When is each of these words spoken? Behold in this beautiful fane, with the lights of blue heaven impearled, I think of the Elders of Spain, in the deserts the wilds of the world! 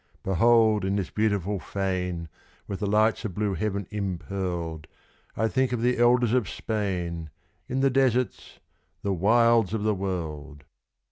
Behold 0.23 0.83
in 0.83 0.95
this 0.95 1.11
beautiful 1.11 1.59
fane, 1.59 2.27
with 2.67 2.79
the 2.79 2.87
lights 2.87 3.23
of 3.23 3.35
blue 3.35 3.53
heaven 3.53 3.85
impearled, 3.91 4.87
I 5.37 5.47
think 5.47 5.71
of 5.73 5.83
the 5.83 5.99
Elders 5.99 6.33
of 6.33 6.49
Spain, 6.49 7.29
in 7.69 7.81
the 7.81 7.91
deserts 7.91 8.57
the 9.03 9.13
wilds 9.13 9.75
of 9.75 9.83
the 9.83 9.93
world! 9.93 10.63